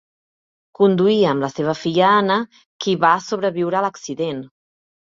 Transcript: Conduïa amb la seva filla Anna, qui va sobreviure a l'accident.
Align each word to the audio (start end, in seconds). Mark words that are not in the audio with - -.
Conduïa 0.79 1.27
amb 1.33 1.45
la 1.47 1.51
seva 1.53 1.77
filla 1.83 2.09
Anna, 2.15 2.41
qui 2.87 2.99
va 3.07 3.17
sobreviure 3.31 3.81
a 3.83 3.87
l'accident. 3.89 4.47